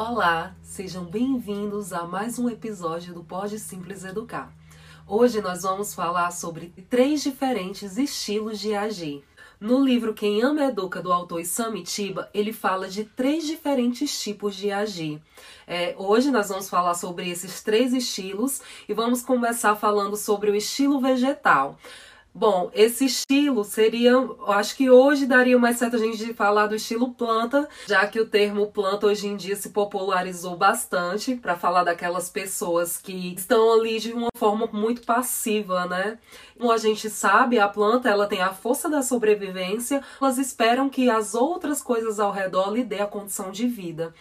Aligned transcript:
Olá, 0.00 0.54
sejam 0.62 1.04
bem-vindos 1.06 1.92
a 1.92 2.04
mais 2.04 2.38
um 2.38 2.48
episódio 2.48 3.12
do 3.12 3.24
Pode 3.24 3.58
Simples 3.58 4.04
Educar. 4.04 4.48
Hoje 5.04 5.40
nós 5.40 5.62
vamos 5.62 5.92
falar 5.92 6.30
sobre 6.30 6.68
três 6.88 7.20
diferentes 7.20 7.98
estilos 7.98 8.60
de 8.60 8.76
agir. 8.76 9.24
No 9.58 9.84
livro 9.84 10.14
Quem 10.14 10.40
Ama 10.40 10.66
Educa, 10.66 11.02
do 11.02 11.12
autor 11.12 11.40
Isami 11.40 11.82
Tiba, 11.82 12.30
ele 12.32 12.52
fala 12.52 12.86
de 12.86 13.02
três 13.02 13.44
diferentes 13.44 14.22
tipos 14.22 14.54
de 14.54 14.70
agir. 14.70 15.20
É, 15.66 15.96
hoje 15.98 16.30
nós 16.30 16.48
vamos 16.48 16.70
falar 16.70 16.94
sobre 16.94 17.28
esses 17.28 17.60
três 17.60 17.92
estilos 17.92 18.62
e 18.88 18.94
vamos 18.94 19.20
começar 19.20 19.74
falando 19.74 20.16
sobre 20.16 20.48
o 20.48 20.54
estilo 20.54 21.00
vegetal. 21.00 21.76
Bom, 22.38 22.70
esse 22.72 23.06
estilo 23.06 23.64
seria, 23.64 24.12
acho 24.46 24.76
que 24.76 24.88
hoje 24.88 25.26
daria 25.26 25.58
mais 25.58 25.76
certo 25.76 25.96
a 25.96 25.98
gente 25.98 26.32
falar 26.34 26.68
do 26.68 26.76
estilo 26.76 27.12
planta, 27.12 27.68
já 27.88 28.06
que 28.06 28.20
o 28.20 28.26
termo 28.26 28.68
planta 28.68 29.08
hoje 29.08 29.26
em 29.26 29.36
dia 29.36 29.56
se 29.56 29.70
popularizou 29.70 30.56
bastante 30.56 31.34
para 31.34 31.56
falar 31.56 31.82
daquelas 31.82 32.30
pessoas 32.30 32.96
que 32.96 33.34
estão 33.34 33.72
ali 33.72 33.98
de 33.98 34.12
uma 34.12 34.28
forma 34.36 34.68
muito 34.72 35.02
passiva, 35.02 35.86
né? 35.86 36.16
Como 36.56 36.70
a 36.70 36.76
gente 36.76 37.10
sabe, 37.10 37.58
a 37.58 37.68
planta 37.68 38.08
ela 38.08 38.28
tem 38.28 38.40
a 38.40 38.52
força 38.52 38.88
da 38.88 39.02
sobrevivência, 39.02 40.00
elas 40.20 40.38
esperam 40.38 40.88
que 40.88 41.10
as 41.10 41.34
outras 41.34 41.82
coisas 41.82 42.20
ao 42.20 42.30
redor 42.30 42.72
lhe 42.72 42.84
dê 42.84 43.00
a 43.00 43.06
condição 43.06 43.50
de 43.50 43.66
vida. 43.66 44.14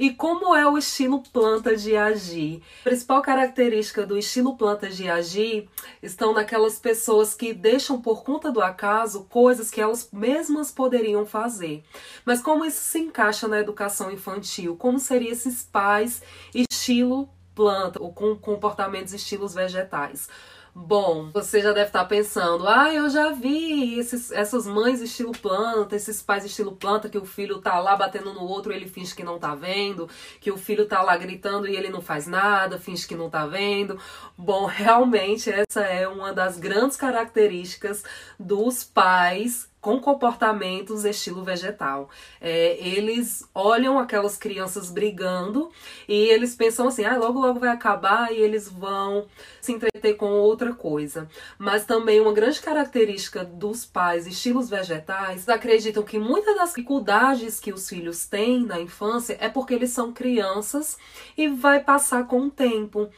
E 0.00 0.10
como 0.10 0.54
é 0.54 0.66
o 0.66 0.76
estilo 0.76 1.22
planta 1.32 1.76
de 1.76 1.96
agir? 1.96 2.60
A 2.80 2.84
principal 2.84 3.22
característica 3.22 4.04
do 4.04 4.18
estilo 4.18 4.56
planta 4.56 4.88
de 4.88 5.08
agir 5.08 5.68
estão 6.02 6.32
naquelas 6.32 6.78
pessoas 6.80 7.34
que 7.34 7.51
deixam 7.54 8.00
por 8.00 8.22
conta 8.22 8.50
do 8.50 8.60
acaso 8.60 9.24
coisas 9.24 9.70
que 9.70 9.80
elas 9.80 10.08
mesmas 10.12 10.70
poderiam 10.70 11.26
fazer. 11.26 11.84
Mas 12.24 12.40
como 12.40 12.64
isso 12.64 12.82
se 12.82 12.98
encaixa 12.98 13.48
na 13.48 13.58
educação 13.58 14.10
infantil? 14.10 14.76
Como 14.76 14.98
seriam 14.98 15.32
esses 15.32 15.62
pais 15.62 16.22
estilo 16.54 17.28
planta 17.54 18.02
ou 18.02 18.12
com 18.12 18.36
comportamentos 18.36 19.12
estilos 19.12 19.54
vegetais? 19.54 20.28
Bom, 20.74 21.30
você 21.32 21.60
já 21.60 21.70
deve 21.72 21.88
estar 21.88 22.06
pensando, 22.06 22.66
ah, 22.66 22.92
eu 22.92 23.10
já 23.10 23.30
vi 23.30 23.98
esses, 23.98 24.32
essas 24.32 24.66
mães 24.66 25.02
estilo 25.02 25.32
planta, 25.32 25.94
esses 25.94 26.22
pais 26.22 26.46
estilo 26.46 26.72
planta, 26.72 27.10
que 27.10 27.18
o 27.18 27.26
filho 27.26 27.60
tá 27.60 27.78
lá 27.78 27.94
batendo 27.94 28.32
no 28.32 28.40
outro, 28.40 28.72
ele 28.72 28.88
finge 28.88 29.14
que 29.14 29.22
não 29.22 29.38
tá 29.38 29.54
vendo, 29.54 30.08
que 30.40 30.50
o 30.50 30.56
filho 30.56 30.86
tá 30.86 31.02
lá 31.02 31.14
gritando 31.18 31.68
e 31.68 31.76
ele 31.76 31.90
não 31.90 32.00
faz 32.00 32.26
nada, 32.26 32.78
finge 32.78 33.06
que 33.06 33.14
não 33.14 33.28
tá 33.28 33.46
vendo. 33.46 33.98
Bom, 34.36 34.64
realmente 34.66 35.50
essa 35.50 35.82
é 35.82 36.08
uma 36.08 36.32
das 36.32 36.58
grandes 36.58 36.96
características 36.96 38.02
dos 38.38 38.82
pais 38.82 39.71
com 39.82 40.00
comportamentos 40.00 41.04
estilo 41.04 41.42
vegetal. 41.42 42.08
É, 42.40 42.78
eles 42.78 43.44
olham 43.52 43.98
aquelas 43.98 44.36
crianças 44.36 44.88
brigando 44.88 45.70
e 46.08 46.14
eles 46.14 46.54
pensam 46.54 46.86
assim, 46.86 47.04
ah, 47.04 47.16
logo 47.18 47.40
logo 47.40 47.58
vai 47.58 47.68
acabar 47.68 48.32
e 48.32 48.36
eles 48.36 48.68
vão 48.68 49.26
se 49.60 49.72
entreter 49.72 50.14
com 50.14 50.30
outra 50.30 50.72
coisa. 50.72 51.28
Mas 51.58 51.84
também 51.84 52.20
uma 52.20 52.32
grande 52.32 52.60
característica 52.60 53.44
dos 53.44 53.84
pais 53.84 54.24
estilos 54.24 54.70
vegetais 54.70 55.48
acreditam 55.48 56.04
que 56.04 56.16
muitas 56.16 56.54
das 56.54 56.68
dificuldades 56.68 57.58
que 57.58 57.72
os 57.72 57.88
filhos 57.88 58.24
têm 58.24 58.64
na 58.64 58.80
infância 58.80 59.36
é 59.40 59.48
porque 59.48 59.74
eles 59.74 59.90
são 59.90 60.12
crianças 60.12 60.96
e 61.36 61.48
vai 61.48 61.82
passar 61.82 62.28
com 62.28 62.46
o 62.46 62.50
tempo. 62.50 63.10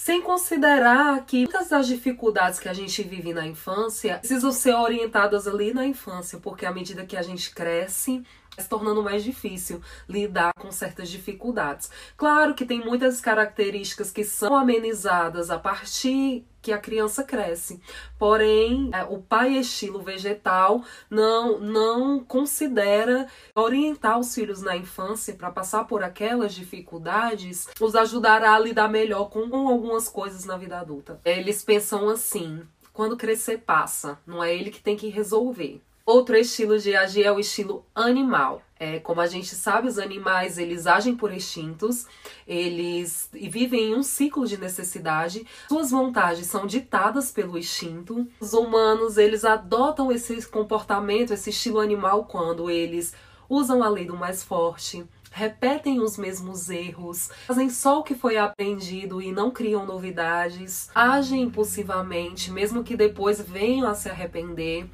Sem 0.00 0.22
considerar 0.22 1.26
que 1.26 1.38
muitas 1.38 1.70
das 1.70 1.88
dificuldades 1.88 2.60
que 2.60 2.68
a 2.68 2.72
gente 2.72 3.02
vive 3.02 3.34
na 3.34 3.44
infância 3.44 4.18
precisam 4.18 4.52
ser 4.52 4.72
orientadas 4.72 5.48
ali 5.48 5.74
na 5.74 5.84
infância, 5.84 6.38
porque 6.38 6.64
à 6.64 6.72
medida 6.72 7.04
que 7.04 7.16
a 7.16 7.20
gente 7.20 7.52
cresce, 7.52 8.22
se 8.58 8.68
tornando 8.68 9.02
mais 9.02 9.22
difícil 9.22 9.80
lidar 10.08 10.52
com 10.54 10.70
certas 10.70 11.08
dificuldades. 11.08 11.90
Claro 12.16 12.54
que 12.54 12.66
tem 12.66 12.84
muitas 12.84 13.20
características 13.20 14.10
que 14.10 14.24
são 14.24 14.56
amenizadas 14.56 15.50
a 15.50 15.58
partir 15.58 16.44
que 16.60 16.72
a 16.72 16.78
criança 16.78 17.22
cresce. 17.22 17.80
Porém, 18.18 18.90
é, 18.92 19.04
o 19.04 19.18
pai 19.18 19.56
estilo 19.56 20.02
vegetal 20.02 20.82
não 21.08 21.58
não 21.60 22.20
considera 22.20 23.26
orientar 23.54 24.18
os 24.18 24.34
filhos 24.34 24.60
na 24.60 24.76
infância 24.76 25.34
para 25.34 25.50
passar 25.50 25.84
por 25.84 26.02
aquelas 26.02 26.54
dificuldades, 26.54 27.68
os 27.80 27.94
ajudará 27.94 28.54
a 28.54 28.58
lidar 28.58 28.88
melhor 28.88 29.30
com, 29.30 29.48
com 29.48 29.68
algumas 29.68 30.08
coisas 30.08 30.44
na 30.44 30.56
vida 30.56 30.78
adulta. 30.78 31.20
Eles 31.24 31.62
pensam 31.62 32.08
assim: 32.08 32.62
quando 32.92 33.16
crescer 33.16 33.58
passa, 33.58 34.18
não 34.26 34.42
é 34.42 34.54
ele 34.54 34.70
que 34.70 34.82
tem 34.82 34.96
que 34.96 35.08
resolver. 35.08 35.80
Outro 36.08 36.38
estilo 36.38 36.78
de 36.78 36.96
agir 36.96 37.26
é 37.26 37.30
o 37.30 37.38
estilo 37.38 37.84
animal. 37.94 38.62
É, 38.80 38.98
como 38.98 39.20
a 39.20 39.26
gente 39.26 39.54
sabe, 39.54 39.88
os 39.88 39.98
animais 39.98 40.56
eles 40.56 40.86
agem 40.86 41.14
por 41.14 41.30
instintos, 41.30 42.06
eles 42.46 43.28
vivem 43.30 43.90
em 43.90 43.94
um 43.94 44.02
ciclo 44.02 44.46
de 44.46 44.56
necessidade. 44.56 45.46
Suas 45.68 45.90
vontades 45.90 46.46
são 46.46 46.64
ditadas 46.64 47.30
pelo 47.30 47.58
instinto. 47.58 48.26
Os 48.40 48.54
humanos 48.54 49.18
eles 49.18 49.44
adotam 49.44 50.10
esse 50.10 50.48
comportamento, 50.48 51.34
esse 51.34 51.50
estilo 51.50 51.78
animal 51.78 52.24
quando 52.24 52.70
eles 52.70 53.12
usam 53.46 53.82
a 53.82 53.88
lei 53.90 54.06
do 54.06 54.16
mais 54.16 54.42
forte, 54.42 55.04
repetem 55.30 56.00
os 56.00 56.16
mesmos 56.16 56.70
erros, 56.70 57.28
fazem 57.46 57.68
só 57.68 57.98
o 57.98 58.02
que 58.02 58.14
foi 58.14 58.38
aprendido 58.38 59.20
e 59.20 59.30
não 59.30 59.50
criam 59.50 59.84
novidades, 59.84 60.88
agem 60.94 61.42
impulsivamente, 61.42 62.50
mesmo 62.50 62.82
que 62.82 62.96
depois 62.96 63.42
venham 63.42 63.86
a 63.86 63.92
se 63.92 64.08
arrepender. 64.08 64.88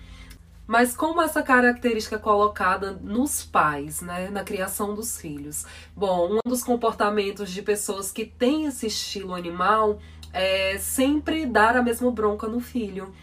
Mas 0.67 0.97
como 0.97 1.21
essa 1.21 1.43
característica 1.43 2.17
é 2.17 2.19
colocada 2.19 2.93
nos 2.93 3.45
pais, 3.45 4.01
né, 4.01 4.31
na 4.31 4.43
criação 4.43 4.95
dos 4.95 5.21
filhos? 5.21 5.67
Bom, 5.95 6.37
um 6.37 6.49
dos 6.49 6.65
comportamentos 6.65 7.51
de 7.51 7.61
pessoas 7.61 8.11
que 8.11 8.25
têm 8.25 8.67
esse 8.67 8.87
estilo 8.87 9.35
animal 9.35 9.99
é 10.33 10.79
sempre 10.79 11.47
dar 11.47 11.77
a 11.77 11.83
mesma 11.83 12.11
bronca 12.11 12.49
no 12.49 12.61
filho 12.61 13.15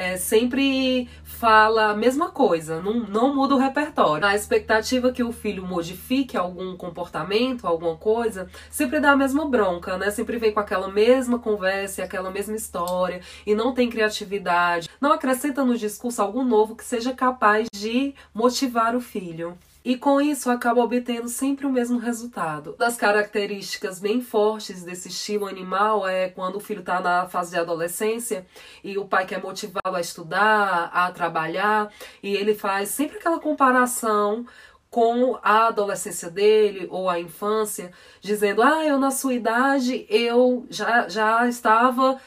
é, 0.00 0.16
sempre 0.16 1.10
fala 1.22 1.90
a 1.90 1.94
mesma 1.94 2.30
coisa, 2.30 2.80
não, 2.80 3.00
não 3.00 3.34
muda 3.34 3.54
o 3.54 3.58
repertório. 3.58 4.26
A 4.26 4.34
expectativa 4.34 5.12
que 5.12 5.22
o 5.22 5.30
filho 5.30 5.62
modifique 5.62 6.38
algum 6.38 6.74
comportamento, 6.74 7.66
alguma 7.66 7.96
coisa, 7.96 8.48
sempre 8.70 8.98
dá 8.98 9.10
a 9.10 9.16
mesma 9.16 9.44
bronca, 9.44 9.98
né? 9.98 10.10
Sempre 10.10 10.38
vem 10.38 10.52
com 10.52 10.60
aquela 10.60 10.88
mesma 10.88 11.38
conversa 11.38 12.00
e 12.00 12.04
aquela 12.04 12.30
mesma 12.30 12.56
história 12.56 13.20
e 13.46 13.54
não 13.54 13.74
tem 13.74 13.90
criatividade, 13.90 14.88
não 14.98 15.12
acrescenta 15.12 15.64
no 15.64 15.76
discurso 15.76 16.22
algo 16.22 16.42
novo 16.42 16.74
que 16.74 16.84
seja 16.84 17.12
capaz 17.12 17.68
de 17.70 18.14
motivar 18.32 18.96
o 18.96 19.02
filho. 19.02 19.58
E 19.82 19.96
com 19.96 20.20
isso 20.20 20.50
acaba 20.50 20.82
obtendo 20.82 21.28
sempre 21.28 21.64
o 21.66 21.70
mesmo 21.70 21.98
resultado. 21.98 22.74
Das 22.78 22.96
características 22.96 23.98
bem 23.98 24.20
fortes 24.20 24.82
desse 24.82 25.08
estilo 25.08 25.46
animal 25.46 26.06
é 26.06 26.28
quando 26.28 26.56
o 26.56 26.60
filho 26.60 26.80
está 26.80 27.00
na 27.00 27.26
fase 27.26 27.52
de 27.52 27.58
adolescência 27.58 28.46
e 28.84 28.98
o 28.98 29.06
pai 29.06 29.24
quer 29.26 29.42
motivá-lo 29.42 29.96
a 29.96 30.00
estudar, 30.00 30.90
a 30.92 31.10
trabalhar, 31.10 31.90
e 32.22 32.34
ele 32.36 32.54
faz 32.54 32.90
sempre 32.90 33.16
aquela 33.16 33.40
comparação 33.40 34.44
com 34.90 35.38
a 35.42 35.68
adolescência 35.68 36.28
dele 36.28 36.86
ou 36.90 37.08
a 37.08 37.18
infância, 37.18 37.90
dizendo: 38.20 38.62
"Ah, 38.62 38.84
eu 38.84 38.98
na 38.98 39.10
sua 39.10 39.32
idade 39.34 40.04
eu 40.10 40.66
já 40.68 41.08
já 41.08 41.48
estava 41.48 42.20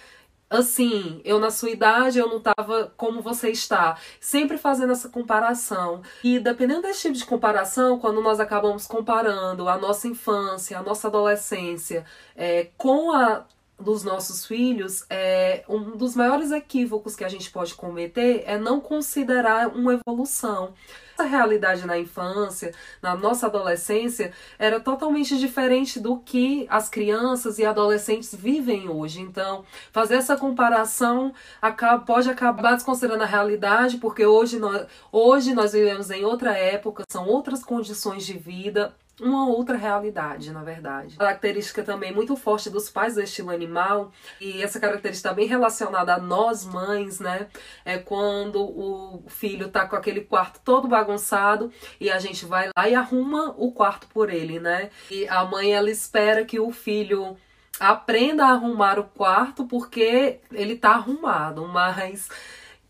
assim, 0.58 1.22
eu 1.24 1.40
na 1.40 1.50
sua 1.50 1.69
idade 1.69 2.19
eu 2.19 2.28
não 2.28 2.38
estava 2.38 2.91
como 2.97 3.22
você 3.22 3.50
está. 3.50 3.97
Sempre 4.19 4.58
fazendo 4.58 4.91
essa 4.94 5.09
comparação. 5.09 6.02
E 6.24 6.40
dependendo 6.40 6.81
desse 6.84 7.03
tipo 7.03 7.18
de 7.18 7.25
comparação, 7.25 8.00
quando 8.00 8.22
nós 8.22 8.40
acabamos 8.40 8.88
comparando 8.88 9.68
a 9.68 9.78
nossa 9.78 10.08
infância, 10.08 10.78
a 10.78 10.84
nossa 10.84 11.08
adolescência 11.08 12.06
é, 12.36 12.69
com 12.78 13.12
a 13.12 13.46
dos 13.84 14.04
nossos 14.04 14.46
filhos, 14.46 15.06
é, 15.10 15.64
um 15.70 15.98
dos 15.98 16.16
maiores 16.16 16.52
equívocos 16.52 17.16
que 17.16 17.24
a 17.24 17.30
gente 17.30 17.52
pode 17.52 17.76
cometer 17.76 18.44
é 18.48 18.58
não 18.58 18.80
considerar 18.80 19.68
uma 19.68 19.94
evolução. 19.94 20.74
Essa 21.13 21.24
realidade 21.25 21.86
na 21.86 22.00
infância, 22.00 22.74
na 23.00 23.16
nossa 23.16 23.46
adolescência, 23.46 24.34
era 24.57 24.80
totalmente 24.80 25.38
diferente 25.38 26.00
do 26.00 26.18
que 26.18 26.66
as 26.69 26.90
crianças 26.90 27.60
e 27.60 27.66
adolescentes 27.66 28.34
vivem 28.34 28.90
hoje. 28.90 29.22
Então, 29.22 29.63
fazer 29.92 30.16
essa 30.16 30.36
comparação 30.36 31.31
acaba, 31.62 32.04
pode 32.04 32.30
acabar 32.30 32.74
desconsiderando 32.74 33.24
a 33.24 33.28
realidade, 33.28 33.98
porque 33.98 34.25
hoje 34.25 34.57
nós, 34.57 34.88
hoje 35.12 35.54
nós 35.54 35.74
vivemos 35.74 36.10
em 36.10 36.25
outra 36.25 36.57
época, 36.57 37.04
são 37.12 37.28
outras 37.28 37.63
condições 37.63 38.25
de 38.25 38.34
vida, 38.34 38.96
uma 39.21 39.48
outra 39.48 39.77
realidade, 39.77 40.51
na 40.51 40.63
verdade. 40.63 41.18
Característica 41.18 41.83
também 41.83 42.13
muito 42.13 42.36
forte 42.36 42.69
dos 42.69 42.89
pais 42.89 43.15
do 43.15 43.21
estilo 43.21 43.51
animal, 43.51 44.12
e 44.42 44.62
essa 44.62 44.80
característica 44.80 45.30
está 45.30 45.33
bem 45.33 45.48
relacionada 45.48 46.15
a 46.15 46.19
nós 46.19 46.65
mães, 46.65 47.19
né? 47.19 47.48
É 47.86 47.98
quando 47.98 48.62
o 48.62 49.24
filho 49.27 49.69
tá 49.69 49.88
com 49.88 49.95
aquele 49.95 50.21
quarto 50.21 50.60
todo 50.63 50.88
bagunçado 50.88 51.71
e 52.00 52.10
a 52.10 52.19
gente 52.19 52.45
vai 52.45 52.69
lá 52.75 52.89
e 52.89 52.95
arruma 52.95 53.54
o 53.57 53.71
quarto 53.71 54.07
por 54.07 54.30
ele, 54.30 54.60
né? 54.60 54.89
E 55.12 55.27
a 55.27 55.44
mãe 55.45 55.74
ela 55.74 55.92
espera 55.92 56.44
que 56.44 56.59
o 56.59 56.71
filho 56.71 57.38
aprenda 57.80 58.45
a 58.45 58.51
arrumar 58.51 59.00
o 59.00 59.04
quarto 59.04 59.66
porque 59.66 60.39
ele 60.51 60.75
tá 60.75 60.92
arrumado, 60.92 61.68
mas 61.68 62.30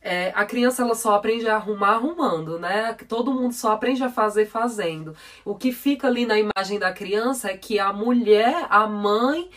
é, 0.04 0.32
a 0.36 0.46
criança 0.46 0.84
ela 0.84 0.96
só 0.96 1.16
aprende 1.16 1.48
a 1.48 1.56
arrumar 1.56 1.94
arrumando, 1.94 2.60
né? 2.60 2.94
Todo 3.08 3.34
mundo 3.34 3.54
só 3.54 3.72
aprende 3.72 4.04
a 4.04 4.10
fazer 4.10 4.46
fazendo. 4.46 5.16
O 5.46 5.56
que 5.56 5.72
fica 5.72 6.08
ali 6.08 6.26
na 6.26 6.38
imagem 6.38 6.78
da 6.78 6.92
criança 6.92 7.50
é 7.50 7.58
que 7.58 7.80
a 7.80 7.94
mulher, 7.94 8.68
a 8.70 8.86
mãe, 8.86 9.50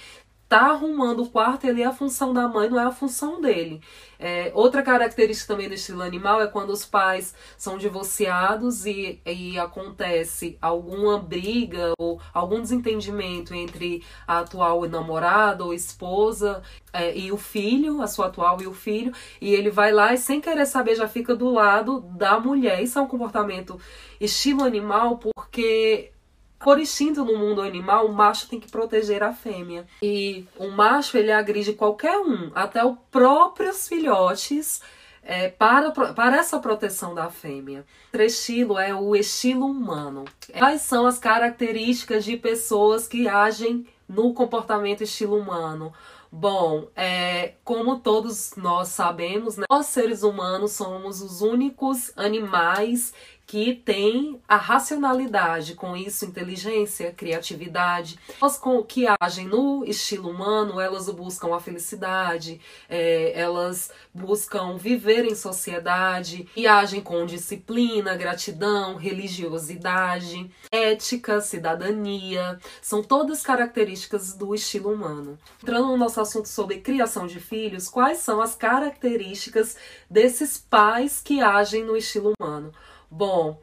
tá 0.48 0.70
arrumando 0.70 1.22
o 1.24 1.28
quarto, 1.28 1.66
ele 1.66 1.82
é 1.82 1.86
a 1.86 1.92
função 1.92 2.32
da 2.32 2.46
mãe, 2.46 2.68
não 2.70 2.78
é 2.78 2.84
a 2.84 2.92
função 2.92 3.40
dele. 3.40 3.80
É, 4.18 4.50
outra 4.54 4.82
característica 4.82 5.52
também 5.52 5.68
do 5.68 5.74
estilo 5.74 6.02
animal 6.02 6.40
é 6.40 6.46
quando 6.46 6.70
os 6.70 6.84
pais 6.84 7.34
são 7.58 7.76
divorciados 7.76 8.86
e, 8.86 9.20
e 9.26 9.58
acontece 9.58 10.56
alguma 10.62 11.18
briga 11.18 11.92
ou 11.98 12.20
algum 12.32 12.60
desentendimento 12.60 13.54
entre 13.54 14.02
a 14.26 14.38
atual 14.40 14.88
namorada 14.88 15.64
ou 15.64 15.74
esposa 15.74 16.62
é, 16.92 17.16
e 17.16 17.30
o 17.32 17.36
filho, 17.36 18.00
a 18.00 18.06
sua 18.06 18.26
atual 18.26 18.62
e 18.62 18.66
o 18.66 18.72
filho, 18.72 19.12
e 19.40 19.52
ele 19.52 19.70
vai 19.70 19.92
lá 19.92 20.14
e 20.14 20.18
sem 20.18 20.40
querer 20.40 20.66
saber 20.66 20.94
já 20.94 21.08
fica 21.08 21.34
do 21.34 21.50
lado 21.50 22.00
da 22.16 22.38
mulher. 22.38 22.82
Isso 22.82 22.98
é 22.98 23.02
um 23.02 23.08
comportamento 23.08 23.78
estilo 24.20 24.64
animal 24.64 25.18
porque 25.18 26.12
por 26.58 26.78
instinto 26.78 27.24
no 27.24 27.38
mundo 27.38 27.60
animal, 27.60 28.06
o 28.06 28.12
macho 28.12 28.48
tem 28.48 28.58
que 28.58 28.70
proteger 28.70 29.22
a 29.22 29.32
fêmea. 29.32 29.86
E 30.02 30.46
o 30.56 30.68
macho 30.68 31.16
ele 31.16 31.32
agride 31.32 31.72
qualquer 31.72 32.16
um, 32.18 32.50
até 32.54 32.84
os 32.84 32.96
próprios 33.10 33.86
filhotes, 33.86 34.80
é, 35.22 35.48
para, 35.48 35.90
para 35.90 36.36
essa 36.36 36.58
proteção 36.58 37.14
da 37.14 37.28
fêmea. 37.28 37.84
O 38.14 38.16
estilo 38.18 38.78
é 38.78 38.94
o 38.94 39.14
estilo 39.16 39.66
humano. 39.66 40.24
Quais 40.56 40.82
são 40.82 41.04
as 41.04 41.18
características 41.18 42.24
de 42.24 42.36
pessoas 42.36 43.08
que 43.08 43.28
agem 43.28 43.86
no 44.08 44.32
comportamento 44.32 45.02
estilo 45.02 45.36
humano? 45.36 45.92
Bom, 46.30 46.88
é, 46.94 47.54
como 47.64 47.98
todos 47.98 48.54
nós 48.56 48.88
sabemos, 48.88 49.56
né, 49.56 49.64
nós 49.70 49.86
seres 49.86 50.22
humanos 50.22 50.72
somos 50.72 51.20
os 51.20 51.40
únicos 51.40 52.12
animais 52.16 53.12
que 53.46 53.74
têm 53.74 54.40
a 54.48 54.56
racionalidade, 54.56 55.74
com 55.74 55.96
isso 55.96 56.24
inteligência, 56.24 57.12
criatividade. 57.12 58.18
As 58.42 58.60
que 58.88 59.06
agem 59.20 59.46
no 59.46 59.84
estilo 59.84 60.30
humano, 60.30 60.80
elas 60.80 61.08
buscam 61.10 61.54
a 61.54 61.60
felicidade, 61.60 62.60
é, 62.88 63.32
elas 63.38 63.92
buscam 64.12 64.76
viver 64.76 65.24
em 65.24 65.34
sociedade 65.34 66.48
e 66.56 66.66
agem 66.66 67.00
com 67.00 67.24
disciplina, 67.24 68.16
gratidão, 68.16 68.96
religiosidade, 68.96 70.50
ética, 70.72 71.40
cidadania. 71.40 72.58
São 72.82 73.02
todas 73.02 73.42
características 73.42 74.32
do 74.32 74.54
estilo 74.54 74.92
humano. 74.92 75.38
Entrando 75.62 75.86
no 75.86 75.96
nosso 75.96 76.20
assunto 76.20 76.48
sobre 76.48 76.80
criação 76.80 77.28
de 77.28 77.38
filhos, 77.38 77.88
quais 77.88 78.18
são 78.18 78.40
as 78.40 78.56
características 78.56 79.76
desses 80.10 80.58
pais 80.58 81.20
que 81.20 81.40
agem 81.40 81.84
no 81.84 81.96
estilo 81.96 82.32
humano? 82.40 82.72
Bom, 83.10 83.58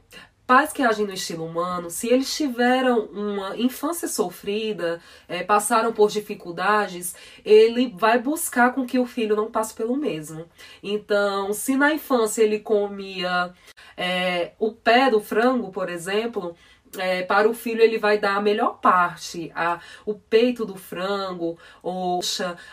pais 0.46 0.74
que 0.74 0.82
agem 0.82 1.06
no 1.06 1.14
estilo 1.14 1.46
humano, 1.46 1.90
se 1.90 2.08
eles 2.10 2.36
tiveram 2.36 3.06
uma 3.06 3.58
infância 3.58 4.08
sofrida, 4.08 5.02
é, 5.28 5.44
passaram 5.44 5.94
por 5.94 6.10
dificuldades, 6.10 7.16
ele 7.44 7.94
vai 7.98 8.20
buscar 8.20 8.74
com 8.74 8.86
que 8.86 9.00
o 9.00 9.06
filho 9.06 9.36
não 9.36 9.52
passe 9.52 9.74
pelo 9.74 9.96
mesmo. 9.96 10.46
Então, 10.82 11.54
se 11.54 11.76
na 11.76 11.94
infância 11.94 12.44
ele 12.44 12.60
comia 12.60 13.54
é, 13.98 14.52
o 14.60 14.72
pé 14.72 15.10
do 15.10 15.20
frango, 15.20 15.72
por 15.72 15.90
exemplo, 15.90 16.56
é, 16.98 17.24
para 17.24 17.50
o 17.50 17.54
filho 17.54 17.82
ele 17.82 17.98
vai 17.98 18.18
dar 18.18 18.36
a 18.36 18.42
melhor 18.42 18.80
parte, 18.80 19.52
a, 19.56 19.80
o 20.06 20.14
peito 20.14 20.66
do 20.66 20.76
frango, 20.76 21.58
ou 21.82 22.20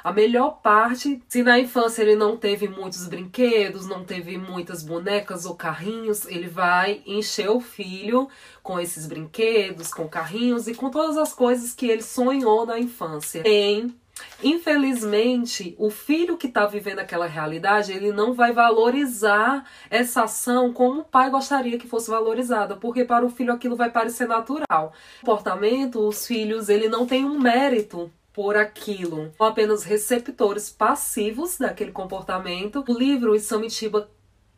a 0.03 0.13
melhor 0.13 0.61
parte. 0.63 1.23
Se 1.29 1.43
na 1.43 1.59
infância 1.59 2.03
ele 2.03 2.17
não 2.17 2.37
teve 2.37 2.69
muitos 2.69 3.07
brinquedos, 3.07 3.87
não 3.87 4.05
teve 4.05 4.37
muitas 4.37 4.83
bonecas 4.83 5.45
ou 5.47 5.55
carrinhos, 5.55 6.27
ele 6.27 6.49
vai 6.49 7.03
encher 7.07 7.51
o 7.51 7.61
filho 7.61 8.29
com 8.63 8.79
esses 8.79 9.07
brinquedos, 9.07 9.93
com 9.93 10.09
carrinhos 10.09 10.69
e 10.69 10.75
com 10.75 10.91
todas 10.91 11.17
as 11.17 11.33
coisas 11.33 11.75
que 11.75 11.87
ele 11.87 12.03
sonhou 12.03 12.67
na 12.67 12.79
infância. 12.79 13.43
Tem 13.43 13.95
Infelizmente, 14.43 15.75
o 15.79 15.91
filho 15.91 16.37
que 16.37 16.47
está 16.47 16.67
vivendo 16.67 17.01
aquela 17.01 17.27
realidade, 17.27 17.93
ele 17.93 18.13
não 18.13 18.33
vai 18.33 18.53
valorizar 18.53 19.65
essa 19.91 20.23
ação 20.23 20.73
como 20.73 21.01
o 21.01 21.05
pai 21.05 21.31
gostaria 21.31 21.79
que 21.79 21.89
fosse 21.89 22.11
valorizada, 22.11 22.77
porque 22.77 23.05
para 23.05 23.25
o 23.25 23.31
filho 23.31 23.53
aquilo 23.53 23.77
vai 23.77 23.91
parecer 23.91 24.27
natural. 24.27 24.93
O 25.23 25.27
comportamento, 25.27 26.01
os 26.07 26.27
filhos, 26.27 26.69
ele 26.69 26.89
não 26.89 27.07
tem 27.07 27.25
um 27.25 27.39
mérito 27.39 28.11
por 28.33 28.57
aquilo, 28.57 29.33
são 29.37 29.47
apenas 29.47 29.83
receptores 29.83 30.71
passivos 30.71 31.59
daquele 31.59 31.93
comportamento. 31.93 32.85
O 32.89 32.99
livro 32.99 33.35
Isamitiba 33.35 34.09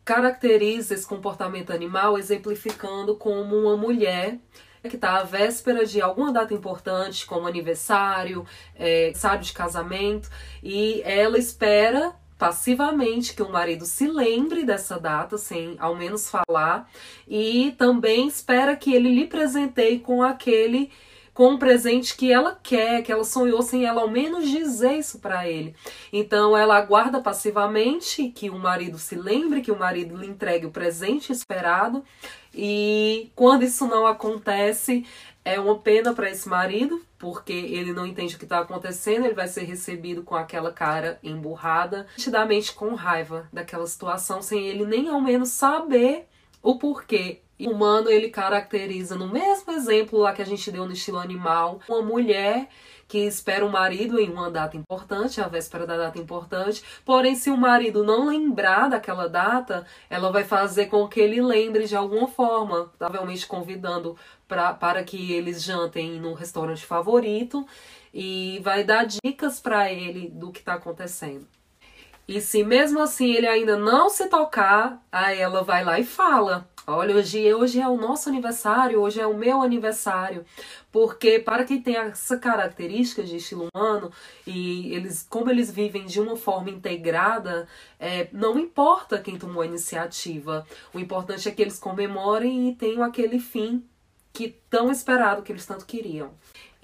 caracteriza 0.05 0.93
esse 0.93 1.07
comportamento 1.07 1.71
animal 1.71 2.17
exemplificando 2.17 3.15
como 3.15 3.55
uma 3.55 3.77
mulher 3.77 4.37
que 4.89 4.95
está 4.95 5.19
à 5.19 5.23
véspera 5.23 5.85
de 5.85 6.01
alguma 6.01 6.31
data 6.31 6.53
importante, 6.53 7.25
como 7.25 7.47
aniversário, 7.47 8.45
é, 8.75 9.11
de 9.45 9.53
casamento, 9.53 10.29
e 10.61 11.01
ela 11.05 11.37
espera 11.37 12.13
passivamente 12.37 13.33
que 13.33 13.41
o 13.41 13.49
marido 13.49 13.85
se 13.85 14.07
lembre 14.07 14.65
dessa 14.65 14.99
data, 14.99 15.37
sem 15.37 15.77
ao 15.79 15.95
menos 15.95 16.29
falar, 16.29 16.89
e 17.27 17.73
também 17.77 18.27
espera 18.27 18.75
que 18.75 18.93
ele 18.93 19.07
lhe 19.15 19.27
presenteie 19.27 19.99
com 19.99 20.21
aquele 20.21 20.91
com 21.33 21.49
um 21.49 21.57
presente 21.57 22.15
que 22.15 22.31
ela 22.31 22.57
quer, 22.61 23.01
que 23.01 23.11
ela 23.11 23.23
sonhou, 23.23 23.61
sem 23.61 23.85
ela 23.85 24.01
ao 24.01 24.09
menos 24.09 24.47
dizer 24.47 24.97
isso 24.97 25.19
para 25.19 25.49
ele. 25.49 25.75
Então 26.11 26.55
ela 26.55 26.77
aguarda 26.77 27.19
passivamente 27.19 28.29
que 28.29 28.49
o 28.49 28.59
marido 28.59 28.97
se 28.97 29.15
lembre, 29.15 29.61
que 29.61 29.71
o 29.71 29.79
marido 29.79 30.15
lhe 30.15 30.27
entregue 30.27 30.65
o 30.65 30.71
presente 30.71 31.31
esperado, 31.31 32.03
e 32.53 33.31
quando 33.35 33.63
isso 33.63 33.87
não 33.87 34.05
acontece, 34.05 35.05
é 35.43 35.59
uma 35.59 35.77
pena 35.79 36.13
para 36.13 36.29
esse 36.29 36.47
marido, 36.47 37.01
porque 37.17 37.51
ele 37.51 37.93
não 37.93 38.05
entende 38.05 38.35
o 38.35 38.37
que 38.37 38.45
está 38.45 38.59
acontecendo, 38.59 39.25
ele 39.25 39.33
vai 39.33 39.47
ser 39.47 39.63
recebido 39.63 40.23
com 40.23 40.35
aquela 40.35 40.71
cara 40.71 41.19
emburrada, 41.23 42.05
nitidamente 42.17 42.73
com 42.73 42.93
raiva 42.93 43.47
daquela 43.51 43.87
situação, 43.87 44.41
sem 44.41 44.67
ele 44.67 44.85
nem 44.85 45.09
ao 45.09 45.19
menos 45.19 45.49
saber 45.49 46.27
o 46.61 46.77
porquê 46.77 47.41
o 47.67 47.71
humano 47.71 48.09
ele 48.09 48.29
caracteriza 48.29 49.15
no 49.15 49.27
mesmo 49.27 49.71
exemplo 49.73 50.19
lá 50.19 50.33
que 50.33 50.41
a 50.41 50.45
gente 50.45 50.71
deu 50.71 50.85
no 50.85 50.93
estilo 50.93 51.17
animal, 51.17 51.79
uma 51.87 52.01
mulher 52.01 52.67
que 53.07 53.19
espera 53.19 53.65
o 53.65 53.71
marido 53.71 54.19
em 54.19 54.29
uma 54.29 54.49
data 54.49 54.75
importante, 54.75 55.39
a 55.39 55.47
véspera 55.47 55.85
da 55.85 55.97
data 55.97 56.17
importante. 56.17 56.83
Porém, 57.05 57.35
se 57.35 57.49
o 57.49 57.57
marido 57.57 58.03
não 58.03 58.27
lembrar 58.27 58.89
daquela 58.89 59.27
data, 59.27 59.85
ela 60.09 60.31
vai 60.31 60.43
fazer 60.43 60.87
com 60.87 61.07
que 61.07 61.19
ele 61.19 61.41
lembre 61.41 61.85
de 61.85 61.95
alguma 61.95 62.27
forma, 62.27 62.91
provavelmente 62.97 63.45
convidando 63.45 64.17
pra, 64.47 64.73
para 64.73 65.03
que 65.03 65.31
eles 65.31 65.63
jantem 65.63 66.19
no 66.19 66.33
restaurante 66.33 66.85
favorito 66.85 67.65
e 68.13 68.59
vai 68.63 68.83
dar 68.83 69.05
dicas 69.05 69.59
para 69.59 69.91
ele 69.91 70.29
do 70.29 70.51
que 70.51 70.59
está 70.59 70.73
acontecendo. 70.75 71.47
E 72.27 72.39
se 72.39 72.63
mesmo 72.63 72.99
assim 72.99 73.33
ele 73.33 73.47
ainda 73.47 73.77
não 73.77 74.09
se 74.09 74.27
tocar, 74.29 75.03
aí 75.11 75.39
ela 75.39 75.63
vai 75.63 75.83
lá 75.83 75.99
e 75.99 76.05
fala: 76.05 76.67
Olha, 76.85 77.15
hoje, 77.15 77.53
hoje 77.53 77.79
é 77.79 77.87
o 77.87 77.95
nosso 77.95 78.27
aniversário, 78.27 78.99
hoje 78.99 79.19
é 79.19 79.25
o 79.25 79.37
meu 79.37 79.61
aniversário. 79.61 80.45
Porque 80.91 81.39
para 81.39 81.63
quem 81.63 81.81
tem 81.81 81.95
essa 81.95 82.37
característica 82.37 83.23
de 83.23 83.37
estilo 83.37 83.69
humano 83.73 84.11
e 84.45 84.93
eles, 84.93 85.25
como 85.29 85.49
eles 85.49 85.71
vivem 85.71 86.05
de 86.05 86.19
uma 86.19 86.35
forma 86.35 86.69
integrada, 86.69 87.67
é, 87.99 88.27
não 88.33 88.59
importa 88.59 89.19
quem 89.19 89.37
tomou 89.37 89.61
a 89.61 89.65
iniciativa. 89.65 90.67
O 90.93 90.99
importante 90.99 91.47
é 91.47 91.51
que 91.51 91.61
eles 91.61 91.79
comemorem 91.79 92.69
e 92.69 92.75
tenham 92.75 93.01
aquele 93.01 93.39
fim 93.39 93.83
que 94.33 94.49
tão 94.69 94.91
esperado 94.91 95.41
que 95.41 95.51
eles 95.51 95.65
tanto 95.65 95.85
queriam. 95.85 96.31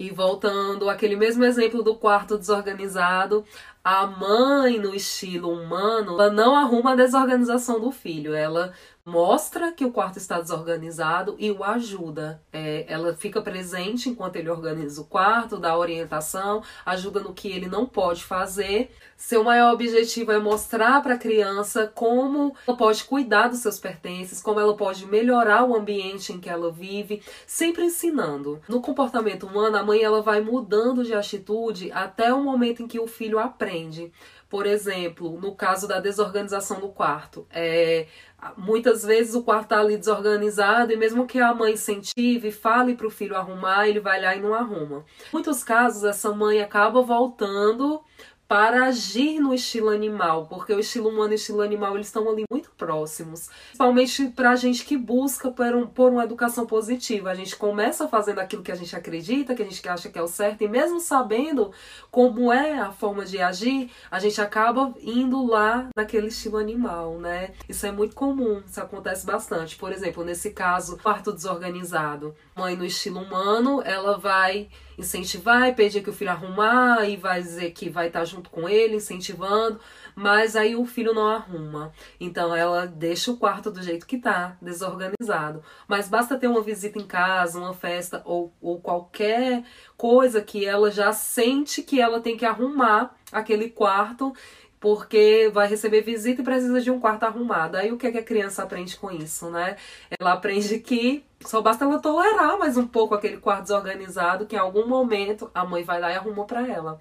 E 0.00 0.08
voltando 0.08 0.88
aquele 0.88 1.14
mesmo 1.14 1.44
exemplo 1.44 1.82
do 1.82 1.94
quarto 1.94 2.38
desorganizado, 2.38 3.44
a 3.84 4.06
mãe 4.06 4.78
no 4.78 4.94
estilo 4.94 5.52
humano, 5.52 6.14
ela 6.14 6.30
não 6.30 6.56
arruma 6.56 6.92
a 6.92 6.96
desorganização 6.96 7.78
do 7.78 7.92
filho, 7.92 8.32
ela 8.34 8.72
mostra 9.10 9.72
que 9.72 9.84
o 9.84 9.90
quarto 9.90 10.18
está 10.18 10.40
desorganizado 10.40 11.34
e 11.38 11.50
o 11.50 11.64
ajuda. 11.64 12.40
É, 12.52 12.84
ela 12.88 13.14
fica 13.14 13.42
presente 13.42 14.08
enquanto 14.08 14.36
ele 14.36 14.48
organiza 14.48 15.02
o 15.02 15.04
quarto, 15.04 15.58
dá 15.58 15.76
orientação, 15.76 16.62
ajuda 16.86 17.20
no 17.20 17.34
que 17.34 17.48
ele 17.48 17.66
não 17.66 17.84
pode 17.84 18.22
fazer. 18.22 18.90
Seu 19.16 19.44
maior 19.44 19.74
objetivo 19.74 20.32
é 20.32 20.38
mostrar 20.38 21.02
para 21.02 21.14
a 21.14 21.18
criança 21.18 21.90
como 21.94 22.54
ela 22.66 22.76
pode 22.76 23.04
cuidar 23.04 23.48
dos 23.48 23.58
seus 23.58 23.78
pertences, 23.78 24.40
como 24.40 24.60
ela 24.60 24.74
pode 24.74 25.04
melhorar 25.04 25.64
o 25.64 25.74
ambiente 25.74 26.32
em 26.32 26.40
que 26.40 26.48
ela 26.48 26.72
vive, 26.72 27.22
sempre 27.46 27.84
ensinando. 27.84 28.62
No 28.66 28.80
comportamento 28.80 29.46
humano, 29.46 29.76
a 29.76 29.82
mãe 29.82 30.02
ela 30.02 30.22
vai 30.22 30.40
mudando 30.40 31.04
de 31.04 31.12
atitude 31.12 31.92
até 31.92 32.32
o 32.32 32.42
momento 32.42 32.82
em 32.82 32.88
que 32.88 32.98
o 32.98 33.06
filho 33.06 33.38
aprende. 33.38 34.10
Por 34.50 34.66
exemplo, 34.66 35.38
no 35.40 35.54
caso 35.54 35.86
da 35.86 36.00
desorganização 36.00 36.80
do 36.80 36.88
quarto, 36.88 37.46
é, 37.52 38.08
muitas 38.56 39.04
vezes 39.04 39.32
o 39.36 39.44
quarto 39.44 39.62
está 39.62 39.78
ali 39.78 39.96
desorganizado 39.96 40.92
e 40.92 40.96
mesmo 40.96 41.24
que 41.24 41.38
a 41.38 41.54
mãe 41.54 41.74
incentive 41.74 42.48
e 42.48 42.52
fale 42.52 42.96
para 42.96 43.06
o 43.06 43.10
filho 43.10 43.36
arrumar, 43.36 43.86
ele 43.86 44.00
vai 44.00 44.20
lá 44.20 44.34
e 44.34 44.40
não 44.40 44.52
arruma. 44.52 45.04
Em 45.28 45.32
muitos 45.32 45.62
casos, 45.62 46.02
essa 46.02 46.32
mãe 46.34 46.60
acaba 46.60 47.00
voltando 47.00 48.02
para 48.50 48.86
agir 48.86 49.38
no 49.38 49.54
estilo 49.54 49.90
animal, 49.90 50.46
porque 50.46 50.72
o 50.72 50.80
estilo 50.80 51.08
humano 51.08 51.30
e 51.30 51.34
o 51.34 51.36
estilo 51.36 51.60
animal 51.60 51.94
eles 51.94 52.08
estão 52.08 52.28
ali 52.28 52.42
muito 52.50 52.68
próximos, 52.72 53.48
principalmente 53.66 54.26
para 54.30 54.50
a 54.50 54.56
gente 54.56 54.84
que 54.84 54.96
busca 54.96 55.52
por, 55.52 55.72
um, 55.72 55.86
por 55.86 56.10
uma 56.10 56.24
educação 56.24 56.66
positiva. 56.66 57.30
A 57.30 57.34
gente 57.36 57.54
começa 57.54 58.08
fazendo 58.08 58.40
aquilo 58.40 58.64
que 58.64 58.72
a 58.72 58.74
gente 58.74 58.96
acredita, 58.96 59.54
que 59.54 59.62
a 59.62 59.64
gente 59.64 59.88
acha 59.88 60.08
que 60.08 60.18
é 60.18 60.22
o 60.22 60.26
certo, 60.26 60.62
e 60.62 60.68
mesmo 60.68 60.98
sabendo 60.98 61.70
como 62.10 62.52
é 62.52 62.80
a 62.80 62.90
forma 62.90 63.24
de 63.24 63.38
agir, 63.40 63.88
a 64.10 64.18
gente 64.18 64.40
acaba 64.40 64.92
indo 65.00 65.46
lá 65.46 65.88
naquele 65.94 66.26
estilo 66.26 66.56
animal, 66.56 67.18
né? 67.18 67.52
Isso 67.68 67.86
é 67.86 67.92
muito 67.92 68.16
comum, 68.16 68.64
isso 68.66 68.80
acontece 68.80 69.24
bastante. 69.24 69.76
Por 69.76 69.92
exemplo, 69.92 70.24
nesse 70.24 70.50
caso, 70.50 70.98
quarto 70.98 71.32
desorganizado. 71.32 72.34
Mãe 72.56 72.74
no 72.74 72.84
estilo 72.84 73.20
humano, 73.20 73.80
ela 73.84 74.18
vai 74.18 74.68
incentivar 74.98 75.68
e 75.68 75.74
pedir 75.74 76.02
que 76.02 76.10
o 76.10 76.12
filho 76.12 76.30
arrumar 76.30 77.08
e 77.08 77.16
vai 77.16 77.42
dizer 77.42 77.70
que 77.72 77.88
vai 77.88 78.08
estar 78.08 78.24
junto 78.24 78.50
com 78.50 78.68
ele, 78.68 78.96
incentivando, 78.96 79.80
mas 80.14 80.56
aí 80.56 80.76
o 80.76 80.84
filho 80.84 81.14
não 81.14 81.26
arruma. 81.26 81.92
Então 82.18 82.54
ela 82.54 82.86
deixa 82.86 83.30
o 83.30 83.36
quarto 83.36 83.70
do 83.70 83.82
jeito 83.82 84.06
que 84.06 84.18
tá, 84.18 84.56
desorganizado. 84.60 85.62
Mas 85.88 86.08
basta 86.08 86.38
ter 86.38 86.46
uma 86.46 86.62
visita 86.62 86.98
em 86.98 87.06
casa, 87.06 87.58
uma 87.58 87.74
festa 87.74 88.22
ou, 88.24 88.52
ou 88.60 88.80
qualquer 88.80 89.64
coisa 89.96 90.40
que 90.40 90.64
ela 90.64 90.90
já 90.90 91.12
sente 91.12 91.82
que 91.82 92.00
ela 92.00 92.20
tem 92.20 92.36
que 92.36 92.44
arrumar 92.44 93.14
aquele 93.32 93.68
quarto 93.68 94.32
porque 94.80 95.50
vai 95.52 95.68
receber 95.68 96.00
visita 96.00 96.40
e 96.40 96.44
precisa 96.44 96.80
de 96.80 96.90
um 96.90 96.98
quarto 96.98 97.24
arrumado. 97.24 97.76
Aí 97.76 97.92
o 97.92 97.98
que, 97.98 98.06
é 98.06 98.12
que 98.12 98.18
a 98.18 98.24
criança 98.24 98.62
aprende 98.62 98.96
com 98.96 99.10
isso, 99.10 99.50
né? 99.50 99.76
Ela 100.18 100.32
aprende 100.32 100.78
que 100.80 101.22
só 101.44 101.60
basta 101.60 101.84
ela 101.84 101.98
tolerar 101.98 102.58
mais 102.58 102.78
um 102.78 102.86
pouco 102.86 103.14
aquele 103.14 103.36
quarto 103.36 103.64
desorganizado, 103.64 104.46
que 104.46 104.56
em 104.56 104.58
algum 104.58 104.86
momento 104.88 105.50
a 105.54 105.64
mãe 105.66 105.84
vai 105.84 106.00
lá 106.00 106.10
e 106.10 106.16
arruma 106.16 106.46
para 106.46 106.66
ela. 106.66 106.98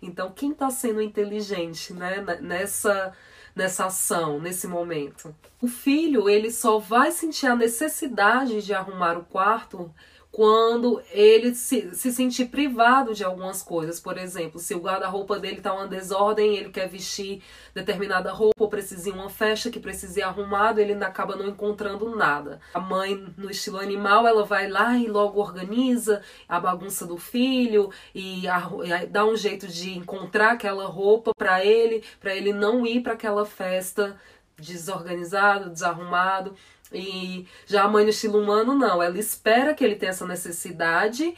Então, 0.00 0.32
quem 0.32 0.52
está 0.52 0.70
sendo 0.70 1.02
inteligente, 1.02 1.92
né, 1.92 2.24
nessa 2.40 3.12
nessa 3.54 3.86
ação, 3.86 4.38
nesse 4.38 4.68
momento? 4.68 5.34
O 5.60 5.66
filho, 5.66 6.28
ele 6.28 6.48
só 6.48 6.78
vai 6.78 7.10
sentir 7.10 7.48
a 7.48 7.56
necessidade 7.56 8.62
de 8.62 8.72
arrumar 8.72 9.18
o 9.18 9.24
quarto 9.24 9.92
quando 10.30 11.02
ele 11.10 11.54
se, 11.54 11.94
se 11.94 12.12
sentir 12.12 12.46
privado 12.46 13.14
de 13.14 13.24
algumas 13.24 13.62
coisas. 13.62 13.98
Por 13.98 14.18
exemplo, 14.18 14.60
se 14.60 14.74
o 14.74 14.80
guarda-roupa 14.80 15.38
dele 15.38 15.56
está 15.56 15.72
uma 15.72 15.86
desordem, 15.86 16.56
ele 16.56 16.70
quer 16.70 16.88
vestir 16.88 17.42
determinada 17.74 18.30
roupa, 18.30 18.62
ou 18.62 18.68
precisa 18.68 19.08
ir 19.08 19.12
uma 19.12 19.30
festa 19.30 19.70
que 19.70 19.80
precisa 19.80 20.20
ir 20.20 20.22
arrumado, 20.22 20.80
ele 20.80 20.92
acaba 21.02 21.34
não 21.34 21.48
encontrando 21.48 22.14
nada. 22.14 22.60
A 22.74 22.80
mãe, 22.80 23.26
no 23.36 23.50
estilo 23.50 23.78
animal, 23.78 24.26
ela 24.26 24.44
vai 24.44 24.68
lá 24.68 24.96
e 24.96 25.06
logo 25.06 25.40
organiza 25.40 26.22
a 26.48 26.60
bagunça 26.60 27.06
do 27.06 27.16
filho 27.16 27.90
e, 28.14 28.46
a, 28.46 28.68
e 29.02 29.06
dá 29.06 29.24
um 29.24 29.36
jeito 29.36 29.66
de 29.66 29.96
encontrar 29.96 30.52
aquela 30.52 30.86
roupa 30.86 31.32
para 31.36 31.64
ele, 31.64 32.04
para 32.20 32.34
ele 32.34 32.52
não 32.52 32.86
ir 32.86 33.02
para 33.02 33.14
aquela 33.14 33.44
festa 33.46 34.16
desorganizado, 34.58 35.70
desarrumado. 35.70 36.54
E 36.92 37.46
já 37.66 37.84
a 37.84 37.88
mãe 37.88 38.04
no 38.04 38.10
estilo 38.10 38.40
humano, 38.40 38.74
não. 38.74 39.02
Ela 39.02 39.18
espera 39.18 39.74
que 39.74 39.84
ele 39.84 39.96
tenha 39.96 40.10
essa 40.10 40.26
necessidade 40.26 41.34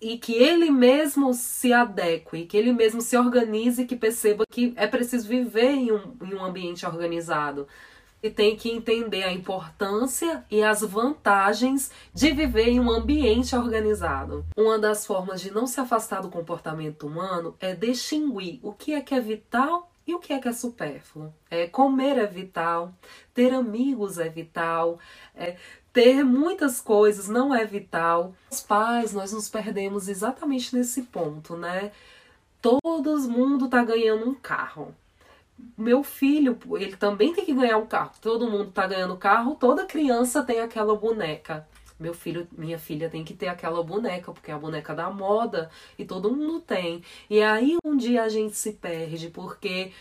e 0.00 0.16
que 0.16 0.32
ele 0.34 0.70
mesmo 0.70 1.34
se 1.34 1.72
adeque, 1.72 2.46
que 2.46 2.56
ele 2.56 2.72
mesmo 2.72 3.00
se 3.00 3.16
organize, 3.16 3.84
que 3.84 3.94
perceba 3.94 4.44
que 4.50 4.72
é 4.76 4.86
preciso 4.86 5.28
viver 5.28 5.70
em 5.70 5.92
um, 5.92 6.16
em 6.22 6.34
um 6.34 6.44
ambiente 6.44 6.86
organizado. 6.86 7.68
E 8.22 8.28
tem 8.28 8.54
que 8.54 8.70
entender 8.70 9.22
a 9.22 9.32
importância 9.32 10.44
e 10.50 10.62
as 10.62 10.82
vantagens 10.82 11.90
de 12.12 12.30
viver 12.32 12.68
em 12.68 12.78
um 12.78 12.90
ambiente 12.90 13.56
organizado. 13.56 14.44
Uma 14.54 14.78
das 14.78 15.06
formas 15.06 15.40
de 15.40 15.50
não 15.50 15.66
se 15.66 15.80
afastar 15.80 16.20
do 16.20 16.28
comportamento 16.28 17.06
humano 17.06 17.54
é 17.58 17.74
distinguir 17.74 18.60
o 18.62 18.72
que 18.72 18.92
é 18.92 19.00
que 19.00 19.14
é 19.14 19.20
vital 19.20 19.89
e 20.06 20.14
o 20.14 20.18
que 20.18 20.32
é 20.32 20.38
que 20.38 20.48
é 20.48 20.52
supérfluo? 20.52 21.32
É, 21.50 21.66
comer 21.66 22.18
é 22.18 22.26
vital, 22.26 22.92
ter 23.34 23.52
amigos 23.52 24.18
é 24.18 24.28
vital, 24.28 24.98
é, 25.34 25.56
ter 25.92 26.24
muitas 26.24 26.80
coisas 26.80 27.28
não 27.28 27.54
é 27.54 27.64
vital. 27.64 28.34
Os 28.50 28.60
pais, 28.60 29.12
nós 29.12 29.32
nos 29.32 29.48
perdemos 29.48 30.08
exatamente 30.08 30.74
nesse 30.74 31.02
ponto, 31.02 31.56
né? 31.56 31.92
Todo 32.60 33.18
mundo 33.28 33.68
tá 33.68 33.84
ganhando 33.84 34.28
um 34.28 34.34
carro. 34.34 34.94
Meu 35.76 36.02
filho, 36.02 36.58
ele 36.76 36.96
também 36.96 37.32
tem 37.34 37.44
que 37.44 37.54
ganhar 37.54 37.78
um 37.78 37.86
carro. 37.86 38.12
Todo 38.20 38.50
mundo 38.50 38.70
tá 38.72 38.86
ganhando 38.86 39.16
carro, 39.16 39.54
toda 39.54 39.86
criança 39.86 40.42
tem 40.42 40.60
aquela 40.60 40.94
boneca 40.96 41.66
meu 42.00 42.14
filho, 42.14 42.48
minha 42.50 42.78
filha 42.78 43.10
tem 43.10 43.22
que 43.22 43.34
ter 43.34 43.48
aquela 43.48 43.82
boneca, 43.84 44.32
porque 44.32 44.50
é 44.50 44.54
a 44.54 44.58
boneca 44.58 44.94
da 44.94 45.10
moda 45.10 45.70
e 45.98 46.04
todo 46.04 46.34
mundo 46.34 46.60
tem. 46.60 47.04
E 47.28 47.42
aí 47.42 47.76
um 47.84 47.94
dia 47.94 48.22
a 48.22 48.28
gente 48.28 48.56
se 48.56 48.72
perde, 48.72 49.28
porque 49.28 49.92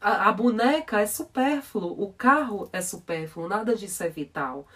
a, 0.00 0.28
a 0.28 0.32
boneca 0.32 1.00
é 1.00 1.06
supérfluo, 1.06 2.00
o 2.00 2.12
carro 2.12 2.70
é 2.72 2.80
supérfluo, 2.80 3.48
nada 3.48 3.74
disso 3.74 4.04
é 4.04 4.08
vital. 4.08 4.66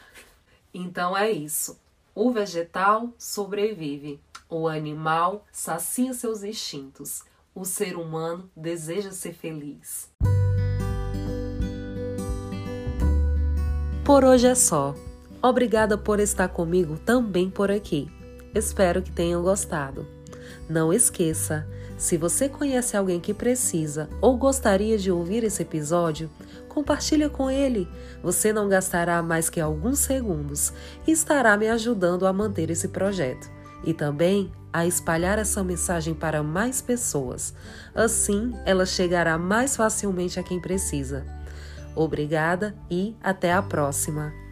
Então 0.75 1.17
é 1.17 1.31
isso. 1.31 1.79
O 2.15 2.33
vegetal 2.33 3.11
sobrevive, 3.17 4.21
o 4.49 4.67
animal 4.67 5.47
sacia 5.53 6.13
seus 6.13 6.43
instintos, 6.43 7.23
o 7.55 7.65
ser 7.65 7.97
humano 7.97 8.51
deseja 8.57 9.13
ser 9.13 9.33
feliz. 9.33 10.11
Por 14.05 14.25
hoje 14.25 14.47
é 14.47 14.55
só. 14.55 14.95
Obrigada 15.43 15.97
por 15.97 16.19
estar 16.21 16.49
comigo 16.49 16.99
também 16.99 17.49
por 17.49 17.71
aqui. 17.71 18.09
Espero 18.55 19.03
que 19.03 19.13
tenham 19.13 19.43
gostado. 19.43 20.07
Não 20.69 20.93
esqueça, 20.93 21.67
se 21.97 22.17
você 22.17 22.49
conhece 22.49 22.97
alguém 22.97 23.19
que 23.19 23.35
precisa 23.35 24.09
ou 24.21 24.37
gostaria 24.37 24.97
de 24.97 25.11
ouvir 25.11 25.43
esse 25.43 25.63
episódio, 25.63 26.31
compartilha 26.69 27.29
com 27.29 27.51
ele. 27.51 27.89
Você 28.23 28.53
não 28.53 28.69
gastará 28.69 29.21
mais 29.21 29.51
que 29.51 29.61
alguns 29.61 29.99
segundos 29.99 30.73
e 31.07 31.11
estará 31.11 31.57
me 31.57 31.69
ajudando 31.69 32.27
a 32.27 32.33
manter 32.33 32.71
esse 32.71 32.89
projeto 32.89 33.51
e 33.85 33.93
também 33.93 34.53
a 34.73 34.87
espalhar 34.87 35.39
essa 35.39 35.65
mensagem 35.65 36.15
para 36.15 36.43
mais 36.43 36.81
pessoas. 36.81 37.55
Assim, 37.95 38.53
ela 38.65 38.87
chegará 38.87 39.37
mais 39.37 39.75
facilmente 39.75 40.39
a 40.39 40.43
quem 40.43 40.61
precisa. 40.61 41.27
Obrigada 41.97 42.77
e 42.91 43.17
até 43.21 43.53
a 43.53 43.63
próxima! 43.63 44.48